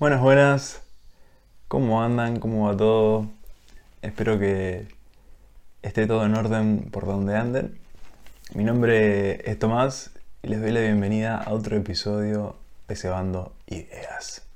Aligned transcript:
Buenas, 0.00 0.22
buenas. 0.22 0.82
¿Cómo 1.68 2.02
andan? 2.02 2.38
¿Cómo 2.40 2.68
va 2.68 2.74
todo? 2.74 3.26
Espero 4.00 4.38
que 4.38 4.86
esté 5.82 6.06
todo 6.06 6.24
en 6.24 6.34
orden 6.34 6.88
por 6.90 7.04
donde 7.04 7.36
anden. 7.36 7.78
Mi 8.54 8.64
nombre 8.64 9.50
es 9.50 9.58
Tomás 9.58 10.12
y 10.42 10.48
les 10.48 10.62
doy 10.62 10.70
la 10.70 10.80
bienvenida 10.80 11.36
a 11.36 11.52
otro 11.52 11.76
episodio 11.76 12.56
de 12.88 12.96
Cebando 12.96 13.52
Ideas. 13.66 14.46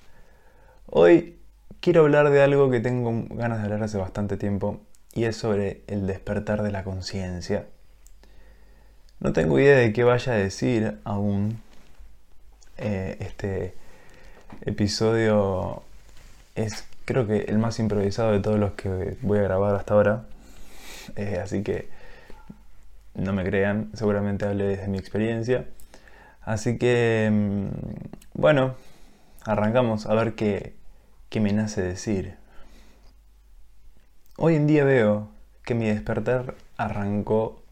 Hoy 0.87 1.37
quiero 1.81 2.01
hablar 2.01 2.31
de 2.31 2.43
algo 2.43 2.71
que 2.71 2.81
tengo 2.81 3.13
ganas 3.29 3.59
de 3.59 3.65
hablar 3.65 3.83
hace 3.83 3.99
bastante 3.99 4.39
tiempo 4.39 4.81
y 5.13 5.25
es 5.25 5.37
sobre 5.37 5.83
el 5.89 6.07
despertar 6.07 6.63
de 6.63 6.73
la 6.73 6.85
conciencia. 6.85 7.67
No 9.21 9.35
tengo 9.35 9.59
idea 9.59 9.77
de 9.77 9.93
qué 9.93 10.05
vaya 10.05 10.33
a 10.33 10.37
decir 10.37 11.01
aún 11.05 11.61
eh, 12.79 13.19
este 13.21 13.84
episodio 14.63 15.83
es 16.55 16.87
creo 17.05 17.27
que 17.27 17.43
el 17.43 17.59
más 17.59 17.79
improvisado 17.79 18.33
de 18.33 18.41
todos 18.41 18.59
los 18.59 18.73
que 18.73 19.17
voy 19.23 19.39
a 19.39 19.43
grabar 19.43 19.75
hasta 19.75 19.95
ahora. 19.95 20.25
Eh, 21.17 21.39
así 21.43 21.63
que 21.63 21.89
no 23.15 23.33
me 23.33 23.45
crean, 23.45 23.91
seguramente 23.95 24.47
hable 24.47 24.65
desde 24.65 24.89
mi 24.89 24.99
experiencia. 24.99 25.67
Así 26.43 26.79
que, 26.79 27.31
mm, 27.33 27.69
bueno, 28.35 28.75
arrancamos 29.45 30.07
a 30.07 30.15
ver 30.15 30.35
qué, 30.35 30.75
qué 31.31 31.41
me 31.41 31.53
nace 31.53 31.83
decir. 31.83 32.37
Hoy 34.37 34.57
en 34.57 34.67
día 34.67 34.85
veo 34.85 35.31
que 35.65 35.75
mi 35.75 35.87
despertar 35.87 36.57
arrancó 36.77 37.63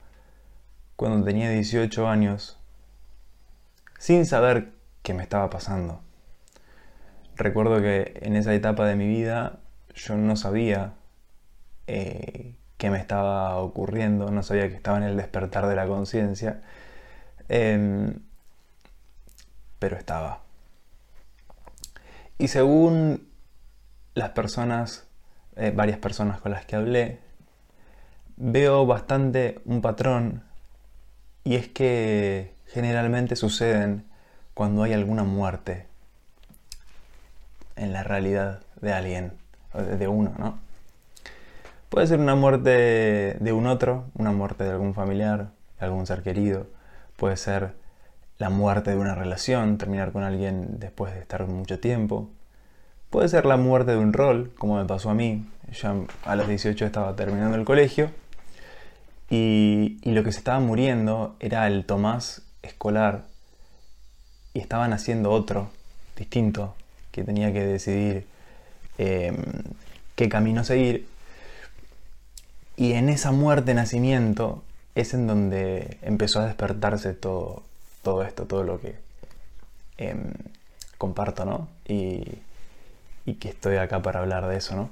cuando 0.97 1.25
tenía 1.25 1.51
18 1.51 2.09
años, 2.09 2.59
sin 3.99 4.27
saber 4.27 4.73
qué 5.03 5.15
me 5.15 5.23
estaba 5.23 5.51
pasando 5.51 6.01
recuerdo 7.43 7.81
que 7.81 8.19
en 8.23 8.37
esa 8.37 8.55
etapa 8.55 8.87
de 8.87 8.97
mi 8.97 9.07
vida 9.07 9.59
yo 9.95 10.17
no 10.17 10.37
sabía 10.37 10.95
eh, 11.87 12.55
qué 12.79 12.91
me 12.91 12.99
estaba 12.99 13.57
ocurriendo, 13.59 14.31
no 14.31 14.43
sabía 14.43 14.69
que 14.69 14.77
estaba 14.77 14.99
en 14.99 15.05
el 15.05 15.17
despertar 15.17 15.67
de 15.67 15.77
la 15.77 15.87
conciencia, 15.87 16.63
em, 17.49 18.15
pero 19.79 19.97
estaba. 19.97 20.41
Y 22.39 22.49
según 22.49 23.29
las 24.15 24.31
personas, 24.31 25.07
eh, 25.57 25.73
varias 25.75 25.99
personas 25.99 26.41
con 26.41 26.53
las 26.53 26.65
que 26.67 26.77
hablé, 26.77 27.21
veo 28.37 28.87
bastante 28.87 29.61
un 29.65 29.81
patrón 29.81 30.43
y 31.45 31.57
es 31.57 31.69
que 31.69 32.55
generalmente 32.67 33.37
suceden 33.37 34.05
cuando 34.55 34.83
hay 34.83 34.93
alguna 34.93 35.25
muerte 35.25 35.92
en 37.77 37.93
la 37.93 38.03
realidad 38.03 38.61
de 38.81 38.93
alguien, 38.93 39.33
de 39.75 40.09
uno, 40.09 40.33
¿no? 40.39 40.59
Puede 41.89 42.07
ser 42.07 42.21
una 42.21 42.35
muerte 42.35 43.37
de 43.39 43.53
un 43.53 43.67
otro, 43.67 44.07
una 44.15 44.33
muerte 44.33 44.65
de 44.65 44.71
algún 44.71 44.95
familiar, 44.95 45.49
de 45.79 45.87
algún 45.87 46.07
ser 46.07 46.23
querido, 46.23 46.67
puede 47.17 47.37
ser 47.37 47.75
la 48.39 48.49
muerte 48.49 48.91
de 48.91 48.97
una 48.97 49.15
relación, 49.15 49.77
terminar 49.79 50.11
con 50.11 50.23
alguien 50.23 50.79
después 50.79 51.13
de 51.13 51.21
estar 51.21 51.47
mucho 51.47 51.81
tiempo, 51.81 52.31
puede 53.11 53.29
ser 53.29 53.45
la 53.45 53.59
muerte 53.59 53.93
de 53.93 53.99
un 53.99 54.15
rol, 54.15 54.53
como 54.57 54.79
me 54.79 54.87
pasó 54.87 55.11
a 55.11 55.15
mí, 55.15 55.47
ya 55.71 55.95
a 56.25 56.35
los 56.35 56.49
18 56.49 56.87
estaba 56.87 57.15
terminando 57.15 57.57
el 57.59 57.65
colegio, 57.65 58.11
y, 59.29 59.99
y 60.03 60.13
lo 60.13 60.25
que 60.25 60.33
se 60.33 60.39
estaba 60.39 60.61
muriendo 60.61 61.37
era 61.41 61.67
el 61.67 61.85
Tomás 61.85 62.43
escolar, 62.63 63.25
y 64.55 64.61
estaban 64.61 64.95
haciendo 64.95 65.31
otro, 65.31 65.71
distinto, 66.17 66.75
que 67.13 67.25
tenía 67.25 67.53
que 67.53 67.63
decidir 67.65 68.27
em, 68.99 69.37
qué 70.17 70.29
camino 70.29 70.65
seguir. 70.65 71.07
Y 72.77 72.95
en 72.95 73.09
esa 73.09 73.33
muerte, 73.33 73.75
nacimiento, 73.75 74.65
es 74.95 75.15
en 75.15 75.27
donde 75.27 75.99
empezó 76.03 76.41
a 76.41 76.47
despertarse 76.47 77.15
todo, 77.15 77.63
todo 78.03 78.25
esto, 78.25 78.47
todo 78.47 78.65
lo 78.65 78.81
que 78.81 78.97
em, 79.99 80.33
comparto, 80.99 81.45
¿no? 81.45 81.69
Y, 81.87 82.25
y, 83.27 83.35
que 83.35 83.51
estoy 83.51 83.77
acá 83.77 84.03
para 84.03 84.21
hablar 84.21 84.49
de 84.49 84.57
eso, 84.57 84.75
¿no? 84.77 84.91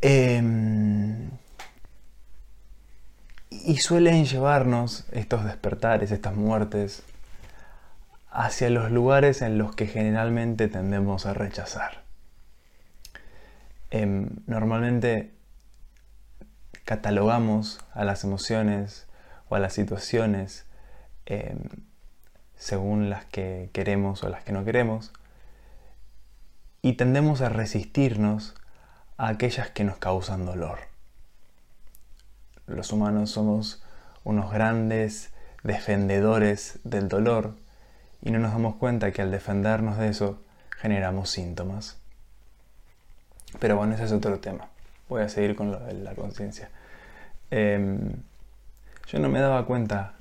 Em, 0.00 1.30
y 3.50 3.76
suelen 3.78 4.24
llevarnos 4.26 5.04
estos 5.12 5.44
despertares, 5.44 6.10
estas 6.10 6.34
muertes, 6.34 7.02
hacia 8.30 8.70
los 8.70 8.90
lugares 8.90 9.42
en 9.42 9.58
los 9.58 9.74
que 9.74 9.86
generalmente 9.86 10.68
tendemos 10.68 11.26
a 11.26 11.34
rechazar. 11.34 12.02
Em, 13.90 14.28
normalmente 14.46 15.32
catalogamos 16.84 17.80
a 17.92 18.04
las 18.04 18.24
emociones 18.24 19.06
o 19.48 19.56
a 19.56 19.58
las 19.58 19.72
situaciones 19.72 20.66
em, 21.26 21.58
según 22.56 23.08
las 23.08 23.24
que 23.24 23.70
queremos 23.72 24.22
o 24.24 24.28
las 24.28 24.42
que 24.44 24.52
no 24.52 24.64
queremos 24.64 25.12
y 26.82 26.94
tendemos 26.94 27.40
a 27.40 27.48
resistirnos 27.48 28.54
a 29.16 29.28
aquellas 29.28 29.70
que 29.70 29.84
nos 29.84 29.98
causan 29.98 30.44
dolor. 30.44 30.80
Los 32.66 32.92
humanos 32.92 33.30
somos 33.30 33.82
unos 34.24 34.52
grandes 34.52 35.32
defendedores 35.62 36.78
del 36.84 37.08
dolor 37.08 37.54
y 38.22 38.30
no 38.30 38.38
nos 38.38 38.52
damos 38.52 38.76
cuenta 38.76 39.12
que 39.12 39.22
al 39.22 39.30
defendernos 39.30 39.98
de 39.98 40.08
eso 40.08 40.42
generamos 40.76 41.30
síntomas. 41.30 41.98
Pero 43.58 43.76
bueno, 43.76 43.94
ese 43.94 44.04
es 44.04 44.12
otro 44.12 44.38
tema. 44.40 44.68
Voy 45.08 45.22
a 45.22 45.28
seguir 45.28 45.56
con 45.56 45.70
lo 45.70 45.80
de 45.80 45.94
la 45.94 46.14
conciencia. 46.14 46.70
Em, 47.50 48.12
yo 49.06 49.18
no 49.18 49.28
me 49.28 49.40
daba 49.40 49.64
cuenta 49.66 50.14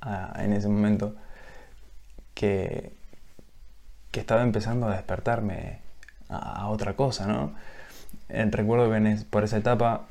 ah, 0.00 0.32
en 0.38 0.52
ese 0.52 0.68
momento 0.68 1.16
que, 2.34 2.92
que 4.12 4.20
estaba 4.20 4.42
empezando 4.42 4.86
a 4.86 4.94
despertarme 4.94 5.80
a, 6.28 6.68
otra 6.68 6.94
cosa, 6.94 7.26
¿no? 7.26 7.54
Eh, 8.28 8.46
recuerdo 8.50 8.90
que 8.90 9.24
por 9.28 9.44
esa 9.44 9.56
etapa 9.56 10.06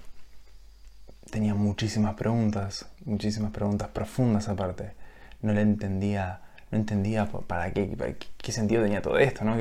tenía 1.31 1.53
muchísimas 1.53 2.15
preguntas, 2.15 2.87
muchísimas 3.05 3.51
preguntas 3.51 3.89
profundas 3.89 4.49
aparte. 4.49 4.93
No 5.41 5.53
le 5.53 5.61
entendía 5.61 6.41
no 6.71 6.77
entendía 6.77 7.27
para 7.47 7.71
qué, 7.71 8.17
qué, 8.37 8.51
sentido 8.51 8.83
tenía 8.83 9.01
todo 9.01 9.17
esto, 9.17 9.43
¿no? 9.43 9.55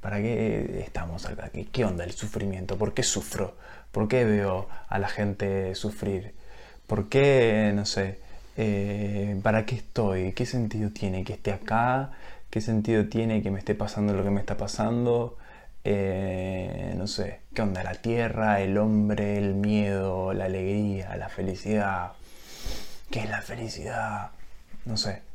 para 0.00 0.18
qué 0.18 0.82
estamos 0.84 1.26
acá? 1.26 1.50
¿Qué, 1.72 1.84
onda 1.84 2.04
el 2.04 2.12
sufrimiento? 2.12 2.76
¿Por 2.78 2.94
qué 2.94 3.02
sufro? 3.02 3.56
¿Por 3.92 4.08
qué 4.08 4.24
veo 4.24 4.68
a 4.88 4.98
la 4.98 5.08
gente 5.08 5.74
sufrir? 5.74 6.34
¿Por 6.86 7.08
qué, 7.08 7.72
no 7.74 7.86
sé, 7.86 8.20
eh, 8.56 9.38
para 9.42 9.66
qué 9.66 9.76
estoy? 9.76 10.32
¿Qué 10.32 10.46
sentido 10.46 10.90
tiene 10.90 11.24
que 11.24 11.32
esté 11.34 11.52
acá? 11.52 12.12
¿Qué 12.50 12.60
sentido 12.60 13.06
tiene 13.06 13.42
que 13.42 13.50
me 13.50 13.58
esté 13.58 13.74
pasando 13.74 14.12
lo 14.14 14.22
que 14.22 14.30
me 14.30 14.40
está 14.40 14.56
pasando? 14.56 15.36
Eh, 15.84 16.94
no 16.96 17.06
sé, 17.06 17.40
¿qué 17.54 17.62
onda? 17.62 17.82
La 17.82 17.94
tierra, 17.94 18.60
el 18.60 18.78
hombre, 18.78 19.38
el 19.38 19.54
miedo, 19.54 20.32
la 20.34 20.44
alegría, 20.46 21.16
la 21.16 21.28
felicidad. 21.28 22.12
¿Qué 23.10 23.20
es 23.20 23.30
la 23.30 23.40
felicidad? 23.42 24.30
No 24.84 24.96
sé 24.96 25.25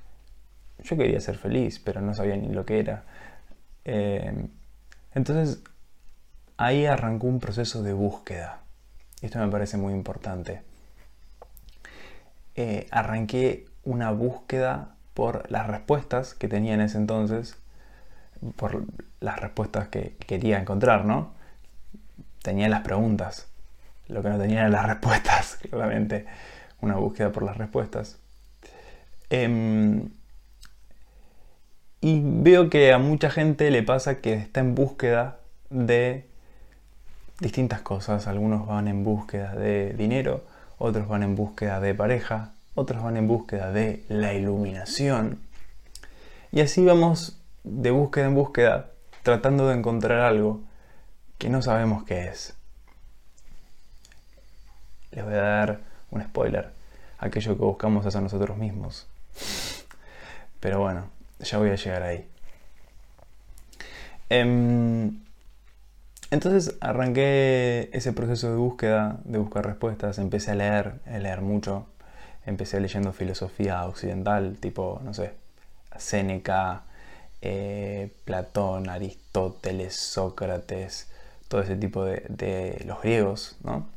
yo 0.83 0.97
quería 0.97 1.19
ser 1.21 1.37
feliz, 1.37 1.79
pero 1.79 2.01
no 2.01 2.13
sabía 2.13 2.35
ni 2.37 2.49
lo 2.49 2.65
que 2.65 2.79
era. 2.79 3.03
Eh, 3.85 4.47
entonces, 5.13 5.61
ahí 6.57 6.85
arrancó 6.85 7.27
un 7.27 7.39
proceso 7.39 7.83
de 7.83 7.93
búsqueda. 7.93 8.59
Y 9.21 9.27
esto 9.27 9.39
me 9.39 9.47
parece 9.49 9.77
muy 9.77 9.93
importante. 9.93 10.63
Eh, 12.55 12.87
arranqué 12.91 13.65
una 13.83 14.11
búsqueda 14.11 14.95
por 15.13 15.49
las 15.51 15.67
respuestas 15.67 16.33
que 16.33 16.47
tenía 16.47 16.73
en 16.73 16.81
ese 16.81 16.97
entonces, 16.97 17.57
por 18.55 18.85
las 19.19 19.39
respuestas 19.39 19.87
que 19.89 20.15
quería 20.27 20.59
encontrar, 20.59 21.05
¿no? 21.05 21.33
Tenía 22.41 22.69
las 22.69 22.81
preguntas, 22.81 23.47
lo 24.07 24.23
que 24.23 24.29
no 24.29 24.39
tenía 24.39 24.59
eran 24.59 24.71
las 24.71 24.85
respuestas, 24.87 25.57
claramente, 25.69 26.25
una 26.81 26.95
búsqueda 26.95 27.31
por 27.31 27.43
las 27.43 27.57
respuestas. 27.57 28.17
Em, 29.29 30.09
y 32.01 32.21
veo 32.23 32.69
que 32.69 32.91
a 32.91 32.97
mucha 32.97 33.29
gente 33.29 33.69
le 33.69 33.83
pasa 33.83 34.21
que 34.21 34.33
está 34.33 34.59
en 34.59 34.73
búsqueda 34.73 35.37
de 35.69 36.25
distintas 37.39 37.81
cosas. 37.81 38.27
Algunos 38.27 38.65
van 38.65 38.87
en 38.87 39.03
búsqueda 39.03 39.53
de 39.53 39.93
dinero, 39.93 40.43
otros 40.79 41.07
van 41.07 41.21
en 41.21 41.35
búsqueda 41.35 41.79
de 41.79 41.93
pareja, 41.93 42.53
otros 42.73 43.03
van 43.03 43.17
en 43.17 43.27
búsqueda 43.27 43.71
de 43.71 44.03
la 44.09 44.33
iluminación. 44.33 45.39
Y 46.51 46.61
así 46.61 46.83
vamos 46.83 47.39
de 47.63 47.91
búsqueda 47.91 48.25
en 48.25 48.35
búsqueda 48.35 48.89
tratando 49.21 49.67
de 49.67 49.75
encontrar 49.75 50.21
algo 50.21 50.61
que 51.37 51.49
no 51.49 51.61
sabemos 51.61 52.03
qué 52.03 52.27
es. 52.27 52.55
Les 55.11 55.23
voy 55.23 55.35
a 55.35 55.41
dar 55.41 55.79
un 56.09 56.23
spoiler. 56.23 56.71
Aquello 57.19 57.55
que 57.55 57.63
buscamos 57.63 58.05
es 58.07 58.15
a 58.15 58.21
nosotros 58.21 58.57
mismos. 58.57 59.07
Pero 60.59 60.79
bueno, 60.79 61.05
ya 61.43 61.57
voy 61.57 61.69
a 61.69 61.75
llegar 61.75 62.03
ahí. 62.03 62.27
Em, 64.29 65.19
entonces 66.31 66.77
arranqué 66.79 67.89
ese 67.93 68.13
proceso 68.13 68.49
de 68.49 68.55
búsqueda, 68.55 69.19
de 69.25 69.37
buscar 69.37 69.65
respuestas, 69.65 70.17
empecé 70.19 70.51
a 70.51 70.55
leer, 70.55 70.93
a 71.05 71.17
leer 71.17 71.41
mucho, 71.41 71.87
empecé 72.45 72.79
leyendo 72.79 73.11
filosofía 73.13 73.85
occidental, 73.85 74.57
tipo, 74.59 75.01
no 75.03 75.13
sé, 75.13 75.33
Séneca, 75.97 76.83
eh, 77.41 78.13
Platón, 78.25 78.89
Aristóteles, 78.89 79.95
Sócrates, 79.95 81.09
todo 81.47 81.61
ese 81.61 81.75
tipo 81.75 82.05
de, 82.05 82.81
los 82.85 83.01
griegos, 83.01 83.57
¿no? 83.63 83.87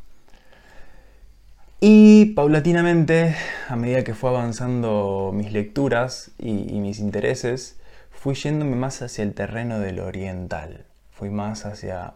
Y 1.86 2.32
paulatinamente, 2.32 3.36
a 3.68 3.76
medida 3.76 4.04
que 4.04 4.14
fue 4.14 4.30
avanzando 4.30 5.32
mis 5.34 5.52
lecturas 5.52 6.30
y, 6.38 6.54
mis 6.80 6.98
intereses, 6.98 7.78
fui 8.10 8.34
yéndome 8.34 8.74
más 8.74 9.02
hacia 9.02 9.22
el 9.22 9.34
terreno 9.34 9.78
del 9.78 10.00
oriental, 10.00 10.86
fui 11.10 11.28
más 11.28 11.66
hacia 11.66 12.14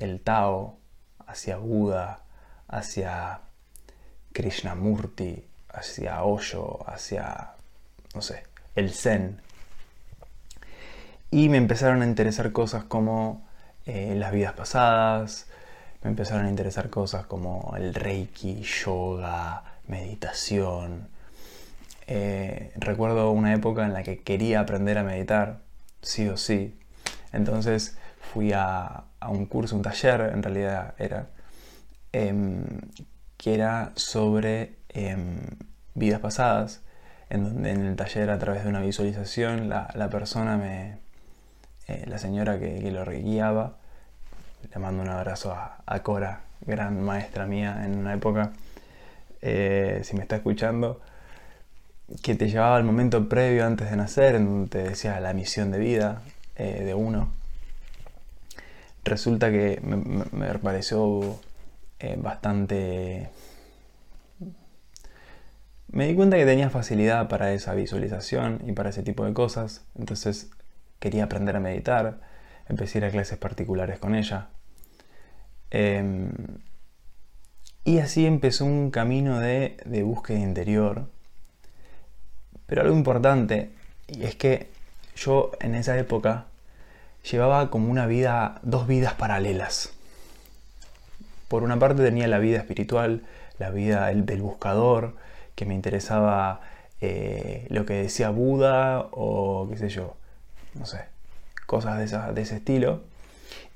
el 0.00 0.20
Tao, 0.20 0.78
hacia 1.28 1.58
Buda, 1.58 2.24
hacia 2.66 3.38
Krishnamurti, 4.32 5.46
hacia 5.68 6.24
Osho, 6.24 6.84
hacia, 6.88 7.52
no 8.16 8.20
sé, 8.20 8.42
el 8.74 8.90
Zen. 8.90 9.40
Y 11.30 11.48
me 11.48 11.58
empezaron 11.58 12.02
a 12.02 12.04
interesar 12.04 12.50
cosas 12.50 12.82
como 12.82 13.46
eh, 13.86 14.16
las 14.16 14.32
vidas 14.32 14.54
pasadas, 14.54 15.46
me 16.04 16.10
empezaron 16.10 16.46
a 16.46 16.50
interesar 16.50 16.90
cosas 16.90 17.26
como 17.26 17.74
el 17.76 17.94
Reiki, 17.94 18.62
yoga, 18.62 19.64
meditación. 19.88 21.08
Eh, 22.06 22.72
recuerdo 22.76 23.30
una 23.30 23.54
época 23.54 23.86
en 23.86 23.94
la 23.94 24.02
que 24.02 24.18
quería 24.22 24.60
aprender 24.60 24.98
a 24.98 25.02
meditar, 25.02 25.60
sí 26.02 26.28
o 26.28 26.36
sí. 26.36 26.78
Entonces 27.32 27.96
fui 28.32 28.52
a, 28.52 29.04
un 29.28 29.46
curso, 29.46 29.76
un 29.76 29.82
taller 29.82 30.30
en 30.34 30.42
realidad 30.42 30.94
era, 30.98 31.28
em, 32.12 32.64
que 33.38 33.54
era 33.54 33.92
sobre 33.96 34.76
em, 34.90 35.40
vidas 35.94 36.20
pasadas, 36.20 36.82
en 37.30 37.44
donde 37.44 37.70
en 37.70 37.86
el 37.86 37.96
taller 37.96 38.30
a 38.30 38.38
través 38.38 38.64
de 38.64 38.70
una 38.70 38.80
visualización 38.80 39.68
la, 39.70 40.08
persona 40.10 40.56
me, 40.58 40.98
eh, 41.88 42.04
la 42.06 42.18
señora 42.18 42.58
que, 42.58 42.90
lo 42.90 43.04
guiaba, 43.06 43.78
le 44.72 44.80
mando 44.80 45.02
un 45.02 45.08
abrazo 45.08 45.52
a, 45.52 46.02
Cora, 46.02 46.40
gran 46.60 47.02
maestra 47.02 47.46
mía 47.46 47.82
en 47.84 47.98
una 47.98 48.14
época, 48.14 48.52
eh, 49.42 50.00
si 50.04 50.16
me 50.16 50.22
está 50.22 50.36
escuchando, 50.36 51.00
que 52.22 52.34
te 52.34 52.48
llevaba 52.48 52.76
al 52.76 52.84
momento 52.84 53.28
previo 53.28 53.66
antes 53.66 53.90
de 53.90 53.96
nacer, 53.96 54.34
en 54.34 54.46
donde 54.46 54.68
te 54.68 54.82
decía 54.90 55.18
la 55.20 55.32
misión 55.32 55.70
de 55.70 55.78
vida 55.78 56.22
eh, 56.56 56.82
de 56.84 56.94
uno. 56.94 57.30
Resulta 59.04 59.50
que 59.50 59.80
me 59.82 60.58
pareció 60.58 61.38
eh, 61.98 62.16
bastante... 62.20 63.30
Me 65.90 66.06
di 66.08 66.14
cuenta 66.14 66.36
que 66.36 66.44
tenía 66.44 66.70
facilidad 66.70 67.28
para 67.28 67.52
esa 67.52 67.74
visualización 67.74 68.60
y 68.66 68.72
para 68.72 68.90
ese 68.90 69.02
tipo 69.02 69.24
de 69.24 69.32
cosas, 69.32 69.84
entonces 69.96 70.50
quería 70.98 71.24
aprender 71.24 71.56
a 71.56 71.60
meditar, 71.60 72.18
empecé 72.68 72.98
a 72.98 73.00
ir 73.00 73.04
a 73.06 73.10
clases 73.10 73.38
particulares 73.38 73.98
con 73.98 74.14
ella. 74.14 74.48
Em, 75.70 76.30
y 77.84 77.98
así 77.98 78.26
empezó 78.26 78.64
un 78.64 78.90
camino 78.90 79.40
de, 79.40 79.76
de 79.84 80.02
búsqueda 80.02 80.38
interior. 80.38 81.08
Pero 82.66 82.82
algo 82.82 82.96
importante, 82.96 83.70
y 84.08 84.24
es 84.24 84.36
que 84.36 84.68
yo 85.16 85.52
en 85.60 85.74
esa 85.74 85.98
época 85.98 86.46
llevaba 87.30 87.70
como 87.70 87.90
una 87.90 88.06
vida, 88.06 88.60
dos 88.62 88.86
vidas 88.86 89.14
paralelas 89.14 89.94
por 91.54 91.62
una 91.62 91.78
parte 91.78 92.02
tenía 92.02 92.26
la 92.26 92.38
vida 92.38 92.58
espiritual, 92.58 93.22
la 93.60 93.70
vida 93.70 94.06
del 94.06 94.42
buscador, 94.42 95.14
que 95.54 95.66
me 95.66 95.74
interesaba 95.74 96.60
eh, 97.00 97.68
lo 97.70 97.86
que 97.86 97.94
decía 97.94 98.30
Buda 98.30 99.06
o 99.12 99.68
qué 99.70 99.76
sé 99.76 99.88
yo, 99.88 100.16
no 100.74 100.84
sé, 100.84 101.04
cosas 101.66 101.98
de, 101.98 102.42
ese 102.42 102.56
estilo. 102.56 103.02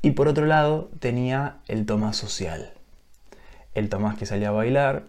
Y 0.02 0.12
por 0.12 0.28
otro 0.28 0.46
lado 0.46 0.90
tenía 1.00 1.56
el 1.66 1.86
Tomás 1.86 2.16
social, 2.16 2.72
el 3.74 3.88
Tomás 3.88 4.16
que 4.16 4.26
salía 4.26 4.48
a 4.48 4.52
bailar, 4.52 5.04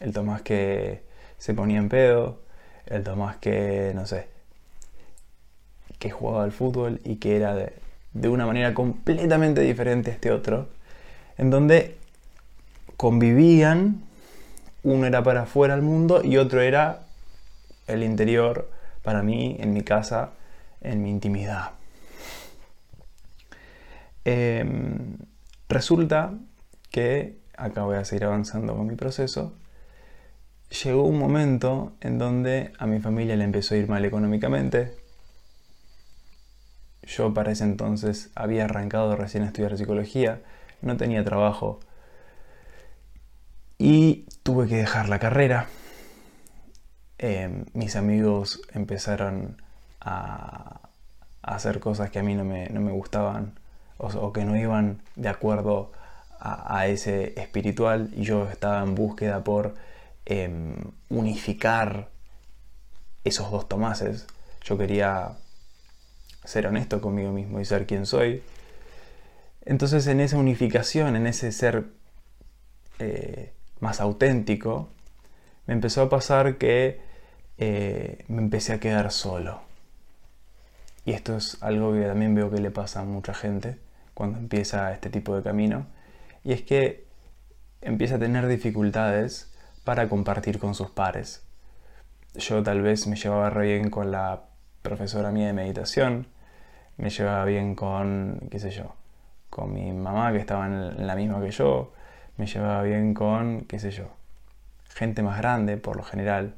el 0.00 0.12
Tomás 0.12 0.42
que 0.42 1.02
se 1.38 1.54
ponía 1.54 1.78
en 1.78 1.88
pedo, 1.88 2.40
el 2.86 3.02
Tomás 3.02 3.36
que, 3.36 3.92
no 3.94 4.06
sé, 4.06 4.28
que 5.98 6.10
jugaba 6.10 6.44
al 6.44 6.52
fútbol 6.52 7.00
y 7.04 7.16
que 7.16 7.36
era 7.36 7.54
de, 7.54 7.72
de 8.12 8.28
una 8.28 8.46
manera 8.46 8.74
completamente 8.74 9.62
diferente 9.62 10.10
a 10.10 10.14
este 10.14 10.30
otro 10.30 10.68
en 11.38 11.50
donde 11.50 11.96
convivían, 12.96 14.02
uno 14.82 15.06
era 15.06 15.22
para 15.22 15.42
afuera 15.42 15.74
al 15.74 15.82
mundo 15.82 16.22
y 16.24 16.36
otro 16.38 16.60
era 16.60 17.02
el 17.86 18.02
interior 18.02 18.70
para 19.02 19.22
mí, 19.22 19.56
en 19.60 19.72
mi 19.72 19.82
casa, 19.82 20.30
en 20.80 21.02
mi 21.02 21.10
intimidad. 21.10 21.72
Em, 24.28 25.18
resulta 25.68 26.34
que, 26.90 27.38
acá 27.56 27.84
voy 27.84 27.96
a 27.96 28.04
seguir 28.04 28.24
avanzando 28.24 28.76
con 28.76 28.88
mi 28.88 28.96
proceso, 28.96 29.54
llegó 30.82 31.04
un 31.04 31.16
momento 31.18 31.92
en 32.00 32.18
donde 32.18 32.72
a 32.78 32.86
mi 32.88 32.98
familia 33.00 33.36
le 33.36 33.44
empezó 33.44 33.76
a 33.76 33.78
ir 33.78 33.88
mal 33.88 34.04
económicamente. 34.04 34.96
Yo 37.04 37.32
para 37.32 37.52
ese 37.52 37.62
entonces 37.62 38.30
había 38.34 38.64
arrancado 38.64 39.14
recién 39.14 39.44
a 39.44 39.46
estudiar 39.46 39.78
psicología 39.78 40.40
no 40.82 40.96
tenía 40.96 41.24
trabajo 41.24 41.80
y 43.78 44.26
tuve 44.42 44.66
que 44.66 44.76
dejar 44.76 45.08
la 45.08 45.18
carrera. 45.18 45.68
Em, 47.18 47.64
mis 47.74 47.94
amigos 47.96 48.60
empezaron 48.72 49.62
a, 50.00 50.80
hacer 51.42 51.78
cosas 51.78 52.10
que 52.10 52.18
a 52.18 52.22
mí 52.24 52.34
no 52.34 52.44
me, 52.44 52.92
gustaban 52.92 53.54
o, 53.98 54.32
que 54.32 54.44
no 54.44 54.56
iban 54.56 55.02
de 55.14 55.28
acuerdo 55.28 55.92
a, 56.38 56.86
ese 56.86 57.32
espiritual 57.40 58.10
y 58.14 58.22
yo 58.22 58.48
estaba 58.48 58.82
en 58.82 58.94
búsqueda 58.94 59.42
por 59.42 59.74
em, 60.26 60.74
unificar 61.08 62.08
esos 63.24 63.50
dos 63.50 63.68
tomases. 63.68 64.26
Yo 64.62 64.78
quería 64.78 65.32
ser 66.44 66.66
honesto 66.66 67.00
conmigo 67.00 67.32
mismo 67.32 67.58
y 67.58 67.64
ser 67.64 67.86
quien 67.86 68.06
soy 68.06 68.42
entonces 69.66 70.06
en 70.06 70.20
esa 70.20 70.38
unificación, 70.38 71.16
en 71.16 71.26
ese 71.26 71.50
ser 71.50 71.86
eh, 73.00 73.52
más 73.80 74.00
auténtico, 74.00 74.88
me 75.66 75.74
empezó 75.74 76.02
a 76.02 76.08
pasar 76.08 76.56
que 76.56 77.00
eh, 77.58 78.24
me 78.28 78.42
empecé 78.42 78.72
a 78.72 78.80
quedar 78.80 79.10
solo. 79.10 79.60
Y 81.04 81.12
esto 81.12 81.36
es 81.36 81.60
algo 81.62 81.92
que 81.92 82.02
también 82.02 82.34
veo 82.34 82.50
que 82.50 82.60
le 82.60 82.70
pasa 82.70 83.00
a 83.00 83.04
mucha 83.04 83.34
gente 83.34 83.76
cuando 84.16 84.38
empieza 84.38 84.94
este 84.94 85.10
tipo 85.10 85.36
de 85.36 85.42
camino. 85.42 85.86
Y 86.42 86.52
es 86.54 86.62
que 86.62 87.04
empieza 87.82 88.14
a 88.14 88.18
tener 88.18 88.46
dificultades 88.46 89.54
para 89.84 90.08
compartir 90.08 90.58
con 90.58 90.74
sus 90.74 90.90
pares. 90.90 91.44
Yo 92.34 92.62
tal 92.62 92.80
vez 92.80 93.06
me 93.06 93.16
llevaba 93.16 93.50
bien 93.50 93.90
con 93.90 94.10
la 94.10 94.44
profesora 94.80 95.30
mía 95.32 95.48
de 95.48 95.52
meditación, 95.52 96.28
me 96.96 97.10
llevaba 97.10 97.44
bien 97.44 97.74
con, 97.74 98.48
qué 98.50 98.58
sé 98.58 98.70
yo, 98.70 98.94
con 99.50 99.74
mi 99.74 99.92
mamá 99.92 100.32
que 100.32 100.38
estaba 100.38 100.66
en 100.66 101.06
la 101.06 101.14
misma 101.14 101.40
que 101.42 101.50
yo, 101.50 101.92
me 102.38 102.46
llevaba 102.46 102.82
bien 102.82 103.12
con, 103.12 103.66
qué 103.68 103.78
sé 103.78 103.90
yo, 103.90 104.08
gente 104.94 105.22
más 105.22 105.38
grande 105.38 105.76
por 105.76 105.96
lo 105.96 106.02
general, 106.02 106.54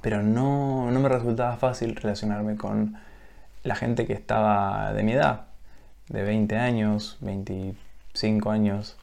pero 0.00 0.22
no, 0.22 0.90
me 0.90 1.08
resultaba 1.08 1.56
fácil 1.56 1.94
relacionarme 1.94 2.56
con 2.56 2.96
la 3.62 3.76
gente 3.76 4.06
que 4.06 4.12
estaba 4.12 4.92
de 4.92 5.04
mi 5.04 5.12
edad, 5.12 5.51
de 6.08 6.22
20 6.22 6.56
años, 6.56 7.18
25 7.20 8.50
años. 8.50 8.96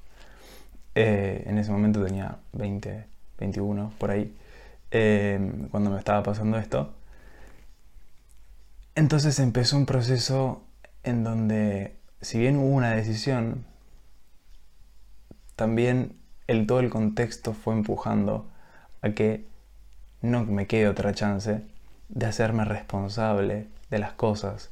Eh, 0.95 1.43
en 1.45 1.57
ese 1.57 1.71
momento 1.71 2.03
tenía 2.03 2.37
20, 2.53 3.05
21, 3.39 3.93
por 3.97 4.11
ahí, 4.11 4.35
eh, 4.91 5.39
cuando 5.71 5.89
me 5.89 5.99
estaba 5.99 6.23
pasando 6.23 6.57
esto. 6.57 6.93
Entonces 8.95 9.39
empezó 9.39 9.77
un 9.77 9.85
proceso 9.85 10.63
en 11.03 11.23
donde 11.23 11.95
si 12.21 12.39
bien 12.39 12.57
hubo 12.57 12.75
una 12.75 12.91
decisión, 12.91 13.65
también 15.55 16.17
el, 16.47 16.67
todo 16.67 16.79
el 16.79 16.89
contexto 16.89 17.53
fue 17.53 17.73
empujando 17.73 18.49
a 19.01 19.11
que 19.11 19.45
no 20.21 20.43
me 20.45 20.67
quede 20.67 20.87
otra 20.87 21.13
chance 21.13 21.61
de 22.09 22.25
hacerme 22.25 22.65
responsable 22.65 23.67
de 23.89 23.99
las 23.99 24.13
cosas 24.13 24.71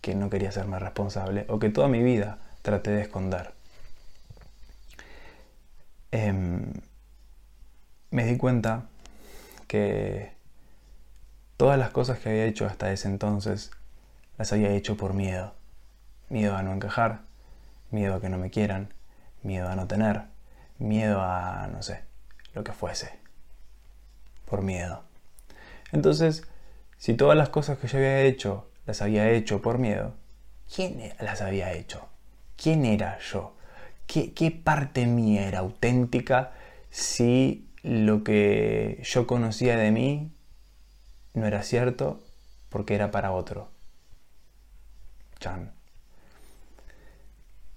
que 0.00 0.14
no 0.14 0.30
quería 0.30 0.48
hacerme 0.48 0.78
responsable 0.78 1.44
o 1.48 1.58
que 1.58 1.70
toda 1.70 1.88
mi 1.88 2.02
vida 2.02 2.38
traté 2.62 2.90
de 2.90 3.02
esconder. 3.02 3.52
Em, 6.12 6.72
me 8.10 8.24
di 8.24 8.36
cuenta 8.36 8.86
que 9.68 10.32
todas 11.56 11.78
las 11.78 11.90
cosas 11.90 12.18
que 12.18 12.30
había 12.30 12.46
hecho 12.46 12.66
hasta 12.66 12.92
ese 12.92 13.08
entonces 13.08 13.70
las 14.38 14.52
había 14.52 14.70
hecho 14.70 14.96
por 14.96 15.14
miedo. 15.14 15.54
Miedo 16.28 16.56
a 16.56 16.62
no 16.62 16.72
encajar, 16.72 17.20
miedo 17.90 18.14
a 18.14 18.20
que 18.20 18.28
no 18.28 18.38
me 18.38 18.50
quieran, 18.50 18.92
miedo 19.42 19.68
a 19.68 19.76
no 19.76 19.86
tener, 19.86 20.22
miedo 20.78 21.20
a, 21.22 21.68
no 21.68 21.82
sé, 21.82 22.02
lo 22.54 22.64
que 22.64 22.72
fuese. 22.72 23.18
Por 24.46 24.62
miedo. 24.62 25.02
Entonces, 25.92 26.44
si 26.96 27.14
todas 27.14 27.36
las 27.36 27.50
cosas 27.50 27.78
que 27.78 27.88
yo 27.88 27.98
había 27.98 28.22
hecho 28.22 28.69
las 28.90 29.02
había 29.02 29.30
hecho 29.30 29.62
por 29.62 29.78
miedo, 29.78 30.14
¿quién 30.74 31.00
e-, 31.00 31.14
las 31.20 31.42
había 31.42 31.72
hecho? 31.72 32.08
¿Quién 32.56 32.84
era 32.84 33.18
yo? 33.20 33.54
¿Qué, 34.08 34.50
parte 34.50 35.06
mía 35.06 35.46
era 35.46 35.60
auténtica 35.60 36.50
si 36.90 37.68
lo 37.84 38.24
que 38.24 39.00
yo 39.04 39.28
conocía 39.28 39.76
de 39.76 39.92
mí 39.92 40.32
no 41.34 41.46
era 41.46 41.62
cierto 41.62 42.20
porque 42.68 42.96
era 42.96 43.12
para 43.12 43.30
otro? 43.30 43.68
Chan. 45.38 45.70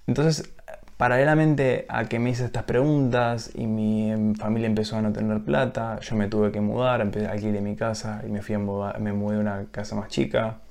Entonces, 0.08 0.51
paralelamente 0.98 1.86
a 1.88 2.05
que 2.05 2.17
me 2.17 2.32
hice 2.32 2.46
estas 2.46 2.63
preguntas 2.63 3.51
y 3.53 3.67
mi 3.67 4.12
em, 4.12 4.34
familia 4.34 4.67
empezó 4.67 4.98
a 4.98 5.03
no 5.03 5.13
tener 5.13 5.43
plata, 5.43 6.00
yo 6.00 6.15
me 6.15 6.27
tuve 6.27 6.51
que 6.51 6.62
mudar, 6.62 7.01
empecé 7.01 7.27
a 7.27 7.34
alquilar 7.34 7.62
mi 7.62 7.75
casa 7.75 8.24
y 8.25 8.29
me 8.32 8.41
fui 8.41 8.55
a 8.55 8.60
mudar, 8.60 9.00
me 9.00 9.13
mudé 9.13 9.38
a 9.38 9.39
una 9.39 9.65
casa 9.72 9.96
más 9.96 10.10
chica, 10.10 10.62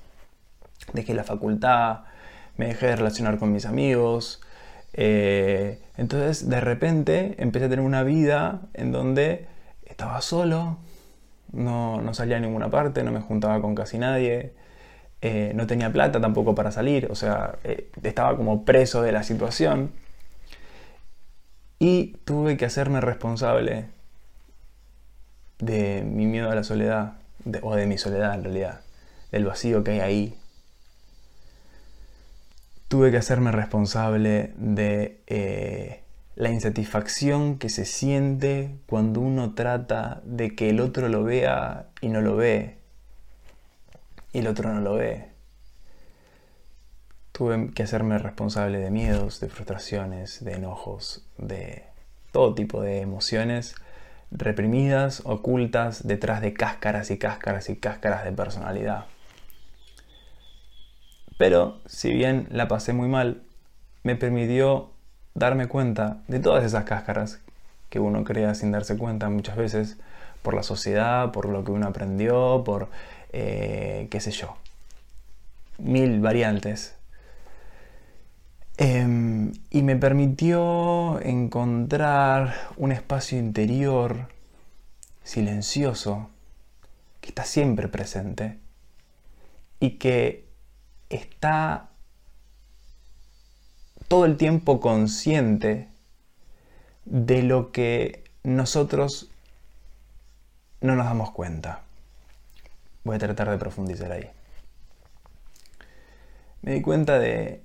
dejé 0.92 1.14
la 1.14 1.24
facultad, 1.24 2.00
me 2.56 2.66
dejé 2.66 2.86
de 2.88 2.96
relacionar 2.96 3.38
con 3.38 3.52
mis 3.52 3.66
amigos. 3.66 4.40
Eh, 4.94 5.80
entonces, 5.96 6.48
de 6.48 6.60
repente, 6.60 7.34
empecé 7.38 7.66
a 7.66 7.68
tener 7.68 7.84
una 7.84 8.02
vida 8.02 8.62
en 8.74 8.92
donde 8.92 9.46
estaba 9.86 10.20
solo, 10.20 10.78
no, 11.52 12.00
no 12.02 12.14
salía 12.14 12.38
a 12.38 12.40
ninguna 12.40 12.70
parte, 12.70 13.02
no 13.02 13.12
me 13.12 13.20
juntaba 13.20 13.60
con 13.60 13.74
casi 13.74 13.98
nadie, 13.98 14.52
eh, 15.20 15.52
no 15.54 15.66
tenía 15.66 15.92
plata 15.92 16.20
tampoco 16.20 16.54
para 16.54 16.72
salir, 16.72 17.08
o 17.10 17.14
sea, 17.14 17.56
eh, 17.64 17.90
estaba 18.02 18.36
como 18.36 18.64
preso 18.64 19.02
de 19.02 19.12
la 19.12 19.22
situación. 19.22 19.92
Y 21.78 22.16
tuve 22.24 22.56
que 22.56 22.64
hacerme 22.64 23.00
responsable 23.00 23.86
de 25.58 26.02
mi 26.02 26.26
miedo 26.26 26.50
a 26.50 26.54
la 26.54 26.64
soledad, 26.64 27.14
o 27.62 27.74
de 27.74 27.86
mi 27.86 27.98
soledad 27.98 28.34
en 28.34 28.44
realidad, 28.44 28.80
del 29.30 29.44
vacío 29.44 29.84
que 29.84 29.92
hay 29.92 30.00
ahí. 30.00 30.41
Tuve 32.92 33.10
que 33.10 33.16
hacerme 33.16 33.52
responsable 33.52 34.52
de 34.58 35.22
eh, 35.26 36.02
la 36.34 36.50
insatisfacción 36.50 37.56
que 37.58 37.70
se 37.70 37.86
siente 37.86 38.76
cuando 38.84 39.22
uno 39.22 39.54
trata 39.54 40.20
de 40.26 40.54
que 40.54 40.68
el 40.68 40.78
otro 40.78 41.08
lo 41.08 41.24
vea 41.24 41.86
y 42.02 42.10
no 42.10 42.20
lo 42.20 42.36
ve 42.36 42.76
y 44.34 44.40
el 44.40 44.46
otro 44.46 44.74
no 44.74 44.82
lo 44.82 44.92
ve. 44.92 45.30
Tuve 47.32 47.70
que 47.70 47.82
hacerme 47.82 48.18
responsable 48.18 48.76
de 48.76 48.90
miedos, 48.90 49.40
de 49.40 49.48
frustraciones, 49.48 50.44
de 50.44 50.52
enojos, 50.52 51.26
de 51.38 51.84
todo 52.30 52.54
tipo 52.54 52.82
de 52.82 53.00
emociones 53.00 53.74
reprimidas, 54.30 55.22
ocultas, 55.24 56.06
detrás 56.06 56.42
de 56.42 56.52
cáscaras 56.52 57.10
y 57.10 57.16
cáscaras 57.16 57.70
y 57.70 57.76
cáscaras 57.76 58.22
de 58.22 58.32
personalidad. 58.32 59.06
Pero, 61.38 61.80
si 61.86 62.12
bien 62.12 62.46
la 62.50 62.68
pasé 62.68 62.92
muy 62.92 63.08
mal, 63.08 63.42
me 64.02 64.16
permitió 64.16 64.90
darme 65.34 65.66
cuenta 65.66 66.22
de 66.28 66.38
todas 66.40 66.64
esas 66.64 66.84
cáscaras 66.84 67.40
que 67.88 68.00
uno 68.00 68.24
crea 68.24 68.54
sin 68.54 68.72
darse 68.72 68.96
cuenta 68.96 69.28
muchas 69.28 69.56
veces 69.56 69.98
por 70.42 70.54
la 70.54 70.62
sociedad, 70.62 71.30
por 71.32 71.48
lo 71.48 71.64
que 71.64 71.72
uno 71.72 71.86
aprendió, 71.86 72.62
por 72.64 72.88
eh, 73.32 74.08
qué 74.10 74.20
sé 74.20 74.30
yo, 74.30 74.56
mil 75.78 76.20
variantes. 76.20 76.96
Em, 78.78 79.52
y 79.70 79.82
me 79.82 79.96
permitió 79.96 81.20
encontrar 81.20 82.54
un 82.76 82.90
espacio 82.92 83.38
interior 83.38 84.28
silencioso 85.22 86.30
que 87.20 87.28
está 87.28 87.44
siempre 87.44 87.88
presente 87.88 88.58
y 89.78 89.98
que 89.98 90.51
está 91.14 91.88
todo 94.08 94.24
el 94.24 94.36
tiempo 94.36 94.80
consciente 94.80 95.88
de 97.04 97.42
lo 97.42 97.72
que 97.72 98.24
nosotros 98.42 99.30
no 100.80 100.96
nos 100.96 101.06
damos 101.06 101.30
cuenta. 101.30 101.82
Voy 103.04 103.16
a 103.16 103.18
tratar 103.18 103.50
de 103.50 103.58
profundizar 103.58 104.12
ahí. 104.12 104.28
Me 106.62 106.74
di 106.74 106.82
cuenta 106.82 107.18
de, 107.18 107.62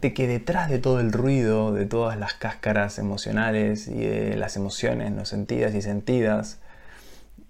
que 0.00 0.28
detrás 0.28 0.68
de 0.70 0.78
todo 0.78 1.00
el 1.00 1.12
ruido, 1.12 1.72
de 1.72 1.86
todas 1.86 2.16
las 2.16 2.34
cáscaras 2.34 2.98
emocionales 2.98 3.88
y 3.88 3.98
de 4.06 4.36
las 4.36 4.56
emociones 4.56 5.10
no 5.10 5.24
sentidas 5.24 5.74
y 5.74 5.82
sentidas, 5.82 6.58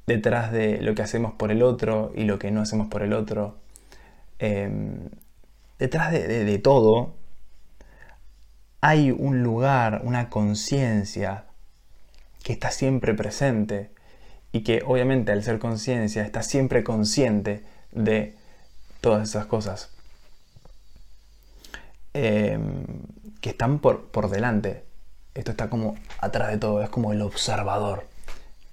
detrás 0.07 0.53
de 0.53 0.81
lo 0.81 0.95
que 0.95 1.03
hacemos 1.03 1.35
por 1.35 1.51
el 1.51 1.63
otro 1.63 2.13
y 2.15 2.25
lo 2.25 2.39
que 2.39 2.51
no 2.51 2.63
hacemos 2.63 2.89
por 2.89 3.03
el 3.03 3.13
otro, 3.13 3.59
em, 4.38 5.09
detrás 5.78 6.12
de 6.12 6.59
todo 6.59 7.14
hay 8.81 9.11
un 9.11 9.43
lugar, 9.43 10.02
una 10.05 10.31
conciencia 10.31 11.45
que 12.43 12.52
está 12.52 12.71
siempre 12.71 13.14
presente 13.14 13.90
y 14.52 14.61
que 14.61 14.83
obviamente 14.87 15.33
al 15.33 15.43
ser 15.43 15.59
conciencia 15.59 16.23
está 16.23 16.43
siempre 16.43 16.85
consciente 16.85 17.64
de 17.90 18.35
todas 19.00 19.28
esas 19.28 19.47
cosas 19.47 19.90
em, 22.14 22.85
que 23.40 23.50
están 23.50 23.81
por, 23.81 24.07
por 24.11 24.31
delante. 24.31 24.85
Esto 25.35 25.50
está 25.50 25.69
como 25.69 25.97
atrás 26.21 26.50
de 26.50 26.59
todo, 26.59 26.83
es 26.83 26.88
como 26.88 27.12
el 27.12 27.23
observador. 27.23 28.07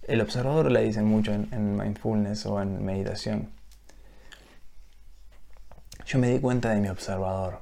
El 0.03 0.21
observador 0.21 0.71
le 0.71 0.83
dicen 0.83 1.05
mucho 1.05 1.33
en, 1.33 1.49
en 1.51 1.75
mindfulness 1.75 2.45
o 2.45 2.61
en 2.61 2.85
meditación. 2.85 3.49
Yo 6.05 6.19
me 6.19 6.29
di 6.29 6.39
cuenta 6.39 6.69
de 6.69 6.81
mi 6.81 6.89
observador. 6.89 7.59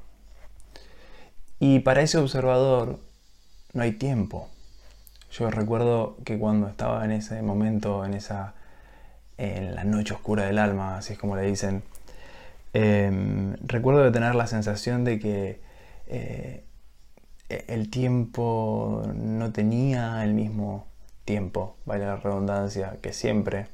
Y 1.60 1.80
para 1.80 2.02
ese 2.02 2.18
observador 2.18 3.00
no 3.74 3.84
hay 3.84 3.94
tiempo. 3.94 4.50
Yo 5.32 5.50
recuerdo 5.50 6.18
que 6.26 6.38
cuando 6.38 6.68
estaba 6.68 7.06
en 7.06 7.12
ese 7.12 7.42
momento, 7.42 8.04
en 8.04 8.14
esa 8.14 8.56
en 9.38 9.76
la 9.76 9.84
noche 9.84 10.14
oscura 10.14 10.46
del 10.46 10.60
alma, 10.60 10.98
así 10.98 11.14
es 11.14 11.20
como 11.20 11.36
le 11.36 11.44
dicen, 11.44 11.84
em, 12.74 13.56
recuerdo 13.64 14.04
de 14.04 14.12
tener 14.12 14.36
la 14.36 14.48
sensación 14.48 15.04
de 15.04 15.20
que 15.20 15.62
eh, 16.08 16.64
el 17.50 17.90
tiempo 17.90 19.04
no 19.16 19.52
tenía 19.52 20.24
el 20.24 20.34
mismo 20.34 20.88
tiempo, 21.26 21.76
vale 21.86 22.06
la 22.06 22.18
redundancia, 22.18 22.98
que 23.02 23.14
siempre, 23.14 23.68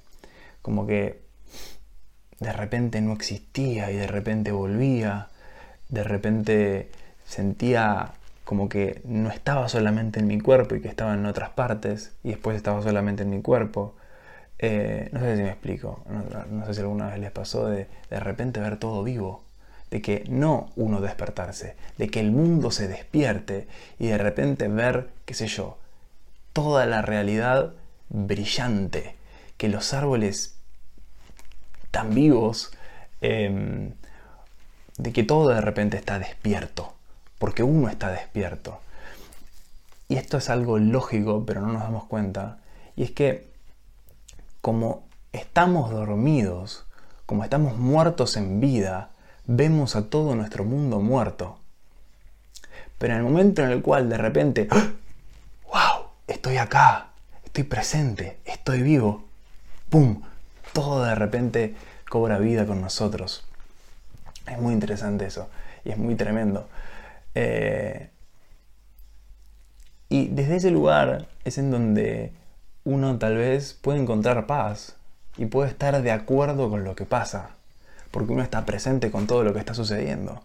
como 0.61 0.87
que 0.87 1.26
de 2.39 2.53
repente 2.53 3.01
no 3.01 3.13
existía 3.13 3.91
y 3.91 3.95
de 3.95 4.07
repente 4.07 4.51
volvía, 4.51 5.29
de 5.89 6.03
repente 6.03 6.91
sentía 7.25 8.13
como 8.43 8.69
que 8.69 9.01
no 9.03 9.29
estaba 9.29 9.67
solamente 9.67 10.19
en 10.19 10.27
mi 10.27 10.39
cuerpo 10.39 10.75
y 10.75 10.81
que 10.81 10.87
estaba 10.87 11.13
en 11.13 11.25
otras 11.25 11.49
partes 11.49 12.13
y 12.23 12.29
después 12.29 12.55
estaba 12.55 12.81
solamente 12.81 13.23
en 13.23 13.29
mi 13.29 13.41
cuerpo. 13.41 13.95
Eh, 14.59 15.09
no 15.11 15.19
sé 15.19 15.35
si 15.35 15.43
me 15.43 15.49
explico, 15.49 16.03
no, 16.49 16.65
sé 16.65 16.73
si 16.73 16.79
alguna 16.79 17.07
vez 17.07 17.19
les 17.19 17.31
pasó 17.31 17.67
de 17.67 17.87
de 18.09 18.19
repente 18.19 18.59
ver 18.59 18.77
todo 18.77 19.03
vivo, 19.03 19.43
de 19.91 20.01
que 20.01 20.23
no 20.29 20.69
uno 20.75 21.01
despertarse, 21.01 21.75
de 21.97 22.07
que 22.09 22.19
el 22.19 22.31
mundo 22.31 22.71
se 22.71 22.87
despierte 22.87 23.67
y 23.99 24.07
de 24.07 24.17
repente 24.17 24.67
ver, 24.67 25.09
qué 25.25 25.33
sé 25.33 25.47
yo, 25.47 25.77
toda 26.53 26.85
la 26.85 27.01
realidad 27.01 27.73
brillante, 28.09 29.15
que 29.57 29.69
los 29.69 29.93
árboles 29.93 30.56
tan 31.97 32.13
vivos, 32.13 32.71
em, 33.21 33.93
de 34.97 35.11
que 35.11 35.23
todo 35.23 35.49
de 35.49 35.61
repente 35.61 35.97
está 35.97 36.19
despierto 36.19 36.93
porque 37.39 37.63
uno 37.63 37.89
está 37.89 38.11
despierto. 38.11 38.79
Y 40.09 40.15
esto 40.15 40.37
es 40.37 40.49
algo 40.49 40.77
lógico, 40.77 41.43
pero 41.45 41.61
no 41.61 41.73
nos 41.73 41.83
damos 41.83 42.05
cuenta. 42.05 42.59
Y 42.95 43.03
es 43.03 43.11
que 43.11 43.47
como 44.61 45.07
estamos 45.33 45.91
dormidos, 45.91 46.85
como 47.25 47.43
estamos 47.43 47.77
muertos 47.77 48.37
en 48.37 48.59
vida, 48.59 49.09
vemos 49.45 49.95
a 49.95 50.09
todo 50.09 50.35
nuestro 50.35 50.63
mundo 50.63 50.99
muerto. 50.99 51.59
Pero 52.97 53.13
en 53.13 53.19
el 53.19 53.25
momento 53.25 53.63
en 53.63 53.71
el 53.71 53.81
cual 53.81 54.09
de 54.09 54.17
repente, 54.17 54.67
¡wow! 55.65 56.07
Estoy 56.27 56.57
acá, 56.57 57.09
estoy 57.43 57.63
presente, 57.63 58.39
estoy 58.45 58.81
vivo, 58.81 59.25
¡pum! 59.89 60.21
Todo 60.77 61.03
de 61.03 61.15
repente 61.15 61.73
cobra 62.07 62.37
vida 62.37 62.67
con 62.67 62.81
nosotros. 62.81 63.43
Es 64.47 64.59
muy 64.59 64.75
interesante 64.75 65.25
eso 65.25 65.49
y 65.83 65.89
es 65.89 65.97
muy 65.97 66.13
tremendo. 66.13 66.69
Eh, 67.33 68.11
y 70.07 70.27
desde 70.27 70.57
ese 70.57 70.69
lugar 70.69 71.29
es 71.45 71.57
en 71.57 71.71
donde 71.71 72.31
uno 72.83 73.17
tal 73.17 73.37
vez 73.37 73.73
puede 73.73 73.97
encontrar 73.97 74.45
paz 74.45 74.95
y 75.35 75.47
puede 75.47 75.71
estar 75.71 75.99
de 75.99 76.11
acuerdo 76.11 76.69
con 76.69 76.83
lo 76.83 76.95
que 76.95 77.05
pasa. 77.05 77.55
porque 78.11 78.33
uno 78.33 78.43
está 78.43 78.63
presente 78.63 79.09
con 79.09 79.25
todo 79.25 79.43
lo 79.43 79.53
que 79.53 79.59
está 79.59 79.73
sucediendo. 79.73 80.43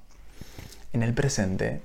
En 0.95 1.03
el 1.03 1.13
presente, 1.13 1.83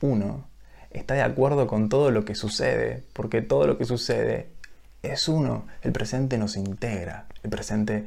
uno 0.00 0.48
está 0.90 1.14
de 1.14 1.22
acuerdo 1.22 1.68
con 1.68 1.88
todo 1.88 2.10
lo 2.10 2.24
que 2.24 2.34
sucede, 2.34 3.04
porque 3.12 3.40
todo 3.40 3.68
lo 3.68 3.78
que 3.78 3.84
sucede 3.84 4.57
es 5.02 5.28
uno. 5.28 5.66
El 5.82 5.92
presente 5.92 6.38
nos 6.38 6.56
integra, 6.56 7.26
el 7.42 7.50
presente 7.50 8.06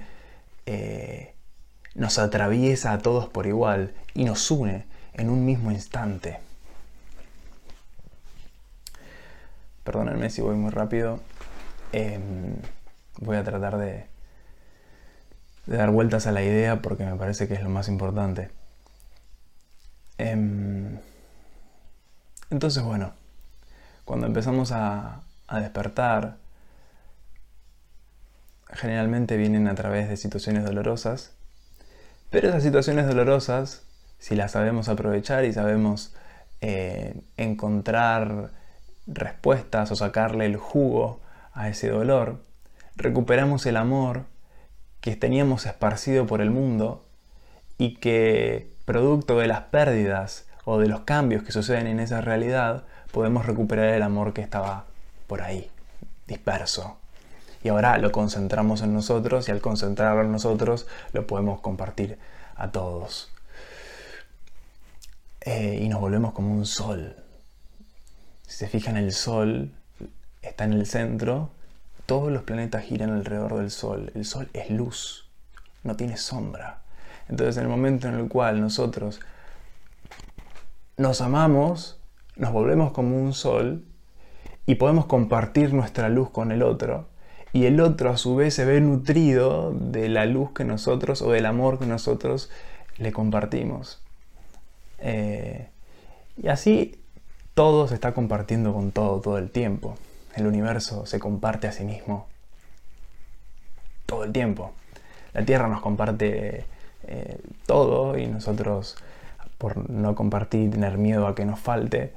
eh, 0.65 1.33
nos 1.95 2.19
atraviesa 2.19 2.93
a 2.93 3.00
todos 3.00 3.29
por 3.29 3.48
igual 3.48 3.93
y 4.13 4.25
nos 4.25 4.50
une 4.51 4.86
en 5.13 5.29
un 5.29 5.45
mismo 5.45 5.71
instante. 5.71 6.39
Perdónenme 9.83 10.29
si 10.29 10.41
voy 10.41 10.55
muy 10.55 10.71
rápido. 10.71 11.19
Em, 11.91 12.55
voy 13.19 13.38
a 13.38 13.43
tratar 13.43 13.77
de, 13.77 14.05
dar 15.65 15.91
vueltas 15.91 16.27
a 16.27 16.31
la 16.31 16.43
idea 16.43 16.81
porque 16.81 17.05
me 17.05 17.15
parece 17.15 17.48
que 17.48 17.55
es 17.55 17.63
lo 17.63 17.69
más 17.69 17.88
importante. 17.88 18.50
Em, 20.17 21.00
entonces, 22.50 22.83
bueno, 22.83 23.13
cuando 24.05 24.27
empezamos 24.27 24.71
a, 24.71 25.21
despertar, 25.51 26.38
generalmente 28.73 29.37
vienen 29.37 29.67
a 29.67 29.75
través 29.75 30.09
de 30.09 30.17
situaciones 30.17 30.63
dolorosas, 30.63 31.33
pero 32.29 32.49
esas 32.49 32.63
situaciones 32.63 33.07
dolorosas, 33.07 33.83
si 34.19 34.35
las 34.35 34.51
sabemos 34.51 34.87
aprovechar 34.87 35.45
y 35.45 35.53
sabemos 35.53 36.13
eh, 36.61 37.15
encontrar 37.37 38.51
respuestas 39.07 39.91
o 39.91 39.95
sacarle 39.95 40.45
el 40.45 40.55
jugo 40.55 41.19
a 41.53 41.69
ese 41.69 41.89
dolor, 41.89 42.41
recuperamos 42.95 43.65
el 43.65 43.77
amor 43.77 44.25
que 45.01 45.15
teníamos 45.15 45.65
esparcido 45.65 46.25
por 46.27 46.41
el 46.41 46.51
mundo 46.51 47.03
y 47.77 47.95
que, 47.95 48.71
producto 48.85 49.39
de 49.39 49.47
las 49.47 49.61
pérdidas 49.63 50.45
o 50.63 50.77
de 50.77 50.87
los 50.87 51.01
cambios 51.01 51.43
que 51.43 51.51
suceden 51.51 51.87
en 51.87 51.99
esa 51.99 52.21
realidad, 52.21 52.83
podemos 53.11 53.45
recuperar 53.45 53.89
el 53.89 54.03
amor 54.03 54.33
que 54.33 54.41
estaba 54.41 54.85
por 55.27 55.41
ahí, 55.41 55.69
disperso. 56.27 57.00
Y 57.63 57.69
ahora 57.69 57.97
lo 57.97 58.11
concentramos 58.11 58.81
en 58.81 58.93
nosotros 58.93 59.47
y 59.47 59.51
al 59.51 59.61
concentrarlo 59.61 60.21
en 60.23 60.31
nosotros 60.31 60.87
lo 61.13 61.27
podemos 61.27 61.61
compartir 61.61 62.17
a 62.55 62.71
todos. 62.71 63.31
Eh, 65.41 65.79
y 65.81 65.89
nos 65.89 65.99
volvemos 65.99 66.33
como 66.33 66.53
un 66.53 66.65
sol. 66.65 67.15
Si 68.47 68.57
se 68.57 68.67
fijan, 68.67 68.97
el 68.97 69.11
sol 69.11 69.71
está 70.41 70.63
en 70.65 70.73
el 70.73 70.85
centro 70.85 71.51
todos 72.11 72.29
los 72.29 72.43
planetas 72.43 72.83
giran 72.83 73.11
alrededor 73.11 73.55
del 73.55 73.71
Sol. 73.71 74.11
El 74.15 74.25
Sol 74.25 74.49
es 74.51 74.69
luz, 74.69 75.29
no 75.83 75.95
tiene 75.95 76.17
sombra. 76.17 76.81
Entonces 77.29 77.55
en 77.55 77.63
el 77.63 77.69
momento 77.69 78.09
en 78.09 78.15
el 78.15 78.27
cual 78.27 78.59
nosotros 78.59 79.21
nos 80.97 81.21
amamos, 81.21 82.01
nos 82.35 82.51
volvemos 82.51 82.91
como 82.91 83.17
un 83.17 83.31
Sol 83.31 83.85
y 84.65 84.75
podemos 84.75 85.05
compartir 85.05 85.73
nuestra 85.73 86.09
luz 86.09 86.29
con 86.31 86.51
el 86.51 86.63
otro. 86.63 87.07
Y 87.53 87.65
el 87.65 87.81
otro 87.81 88.10
a 88.10 88.17
su 88.17 88.36
vez 88.36 88.53
se 88.53 88.65
ve 88.65 88.79
nutrido 88.79 89.74
de 89.74 90.10
la 90.10 90.25
luz 90.25 90.51
que 90.51 90.63
nosotros 90.63 91.22
o 91.22 91.31
del 91.31 91.46
amor 91.46 91.79
que 91.79 91.86
nosotros 91.86 92.50
le 92.98 93.12
compartimos. 93.12 94.01
Eh, 95.00 95.67
y 96.41 96.48
así 96.48 97.00
todo 97.53 97.88
se 97.88 97.96
está 97.96 98.13
compartiendo 98.13 98.74
con 98.74 98.91
todo 98.91 99.20
todo 99.20 99.38
el 99.38 99.50
tiempo 99.50 99.98
el 100.36 100.48
universo 100.48 101.05
se 101.05 101.20
comparte 101.20 101.67
a 101.67 101.72
sí 101.72 101.84
mismo 101.84 102.27
todo 104.05 104.25
el 104.25 104.34
tiempo. 104.34 104.74
La 105.34 105.46
Tierra 105.46 105.70
nos 105.70 105.81
comparte 105.81 106.65
eh, 107.08 107.38
todo 107.65 108.17
y 108.17 108.27
nosotros, 108.27 108.98
por 109.58 109.89
no 109.89 110.15
compartir, 110.15 110.70
tener 110.70 110.98
miedo 110.98 111.27
a 111.27 111.36
que 111.36 111.46
nos 111.46 111.60
falte, 111.62 112.12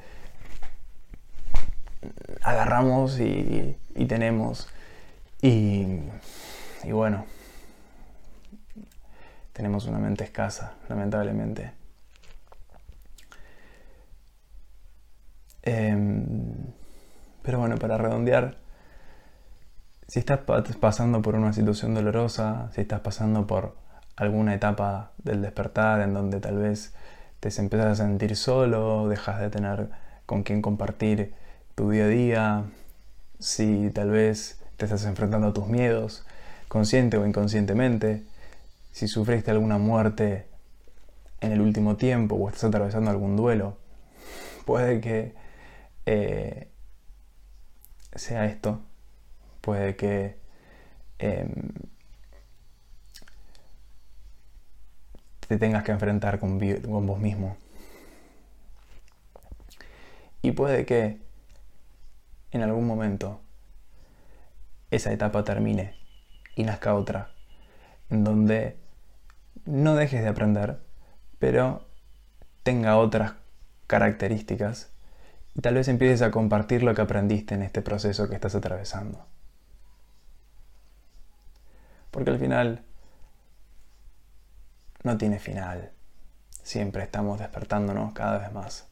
agarramos 2.43 3.21
y, 3.21 3.77
tenemos. 4.09 4.69
Y, 5.47 6.01
bueno, 6.91 7.27
tenemos 9.53 9.85
una 9.85 9.99
mente 9.99 10.25
escasa, 10.25 10.73
lamentablemente. 10.89 11.71
Em, 15.61 16.55
pero 17.43 17.59
bueno, 17.59 17.77
para 17.77 17.99
redondear, 17.99 18.57
si 20.09 20.19
estás 20.19 20.41
pasando 20.81 21.21
por 21.21 21.35
una 21.35 21.53
situación 21.53 21.93
dolorosa, 21.93 22.71
si 22.73 22.81
estás 22.81 23.01
pasando 23.01 23.47
por 23.47 23.77
alguna 24.17 24.55
etapa 24.55 25.13
del 25.19 25.43
despertar 25.43 26.01
en 26.01 26.15
donde 26.15 26.41
tal 26.41 26.57
vez 26.57 26.95
te 27.41 27.51
empiezas 27.61 28.01
a 28.01 28.05
sentir 28.07 28.35
solo, 28.37 29.09
dejas 29.09 29.41
de 29.41 29.51
tener 29.51 29.91
con 30.25 30.43
quién 30.43 30.63
compartir 30.63 31.35
tu 31.75 31.91
día 31.91 32.05
a 32.05 32.09
día, 32.09 32.65
si 33.39 33.91
tal 33.91 34.09
vez 34.09 34.64
te 34.77 34.87
estás 34.87 35.05
enfrentando 35.05 35.49
a 35.49 35.53
tus 35.53 35.67
miedos, 35.67 36.25
consciente 36.69 37.17
o 37.17 37.27
inconscientemente, 37.27 38.25
si 38.93 39.09
sufriste 39.09 39.51
alguna 39.51 39.79
muerte 39.79 40.47
en 41.41 41.53
el 41.53 41.61
último 41.61 41.97
tiempo 41.97 42.37
o 42.37 42.49
estás 42.49 42.65
atravesando 42.65 43.11
algún 43.11 43.37
duelo, 43.37 43.77
puede 44.65 45.01
que 45.01 45.35
eh, 46.07 46.69
sea 48.15 48.47
esto. 48.47 48.81
Puede 49.61 49.97
que 49.97 50.37
em, 51.19 51.51
te 55.49 55.59
tengas 55.59 55.85
que 55.85 55.93
enfrentar 55.93 56.39
con, 56.39 56.59
con 56.59 57.07
vos 57.07 57.19
mismo. 57.19 57.57
Y 60.43 60.53
puede 60.53 60.85
que 60.85 61.19
en 62.51 62.63
algún 62.63 62.87
momento 62.87 63.41
esa 64.95 65.13
etapa 65.13 65.45
termine 65.45 65.95
y 66.57 66.65
nazca 66.65 66.95
otra, 66.95 67.31
en 68.11 68.25
donde 68.25 68.77
no 69.65 69.95
dejes 69.95 70.23
de 70.23 70.29
aprender, 70.29 70.81
pero 71.39 71.87
tenga 72.63 72.97
otras 72.97 73.35
características 73.87 74.91
y 75.55 75.61
tal 75.61 75.75
vez 75.75 75.89
empieces 75.89 76.23
a 76.23 76.31
compartir 76.31 76.83
lo 76.83 76.95
que 76.95 77.03
aprendiste 77.03 77.55
en 77.55 77.63
este 77.63 77.83
proceso 77.83 78.29
que 78.29 78.35
estás 78.35 78.55
atravesando. 78.55 79.25
Porque 82.11 82.31
al 82.31 82.39
final 82.39 82.83
no 85.03 85.19
tiene 85.19 85.39
final. 85.39 85.93
Siempre 86.63 87.03
estamos 87.03 87.39
despertándonos 87.39 88.13
cada 88.15 88.39
vez 88.39 88.53
más. 88.53 88.87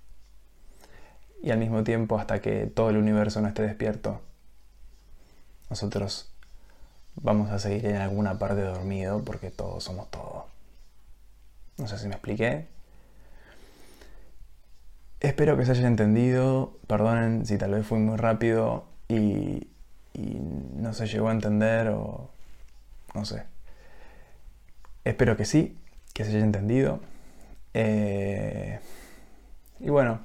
Y 1.43 1.51
al 1.51 1.59
mismo 1.59 1.83
tiempo, 1.83 2.19
hasta 2.19 2.41
que 2.41 2.67
todo 2.67 2.91
el 2.91 2.97
universo 2.97 3.41
no 3.41 3.49
esté 3.49 3.63
despierto, 3.63 4.21
nosotros 5.73 6.29
vamos 7.15 7.51
a 7.51 7.59
seguir 7.59 7.87
en 7.87 7.97
alguna 7.97 8.39
parte 8.39 8.61
dormido 8.61 9.25
porque 9.25 9.51
todos 9.51 9.83
somos 9.83 10.11
todo. 10.11 10.47
No 11.79 11.89
sé 11.89 11.97
si 11.97 12.09
me 12.09 12.13
expliqué. 12.13 12.69
Espero 15.21 15.57
que 15.57 15.65
se 15.65 15.71
haya 15.71 15.87
entendido, 15.87 16.77
perdonen 16.87 17.47
si 17.47 17.57
tal 17.57 17.71
vez 17.71 17.87
fui 17.87 17.99
muy 18.01 18.19
rápido 18.19 18.85
y, 19.09 19.67
no 20.77 20.93
se 20.93 21.07
llegó 21.07 21.31
a 21.31 21.33
entender 21.33 21.89
o 21.89 22.29
no 23.15 23.25
sé. 23.25 23.45
Espero 25.05 25.39
que 25.39 25.47
sí, 25.47 25.79
que 26.13 26.25
se 26.27 26.33
haya 26.33 26.45
entendido. 26.45 27.01
Eh, 27.73 28.79
y 29.81 29.89
bueno, 29.89 30.21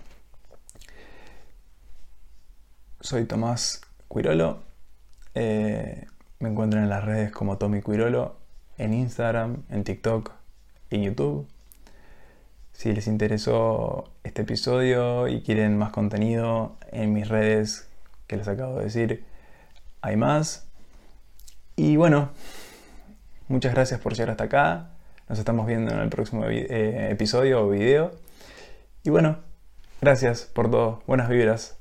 soy 2.99 3.23
Tomás 3.23 3.79
Cuirolo. 4.09 4.66
Eh, 5.39 6.07
me 6.39 6.49
encuentran 6.49 6.83
en 6.83 6.89
las 6.89 7.05
redes 7.05 7.31
como 7.31 7.59
Tommy 7.59 7.83
Cuirolo, 7.83 8.37
en 8.79 8.95
Instagram, 8.95 9.61
en 9.69 9.83
TikTok, 9.83 10.31
en 10.89 11.03
YouTube. 11.03 11.47
Si 12.73 12.91
les 12.91 13.05
interesó 13.05 14.09
este 14.23 14.41
episodio 14.41 15.27
y 15.27 15.41
quieren 15.41 15.77
más 15.77 15.91
contenido 15.91 16.75
en 16.91 17.13
mis 17.13 17.27
redes 17.27 17.87
que 18.25 18.37
les 18.37 18.47
acabo 18.47 18.77
de 18.77 18.85
decir, 18.85 19.25
hay 20.01 20.15
más. 20.15 20.67
Y 21.75 21.97
bueno, 21.97 22.31
muchas 23.47 23.75
gracias 23.75 23.99
por 23.99 24.13
llegar 24.13 24.31
hasta 24.31 24.45
acá. 24.45 24.89
Nos 25.29 25.37
estamos 25.37 25.67
viendo 25.67 25.91
en 25.91 25.99
el 25.99 26.09
próximo 26.09 26.45
eh, 26.47 27.11
episodio 27.11 27.63
o 27.63 27.69
video. 27.69 28.11
Y 29.03 29.11
bueno, 29.11 29.37
gracias 30.01 30.49
por 30.51 30.71
todo. 30.71 31.03
Buenas 31.05 31.29
vibras. 31.29 31.76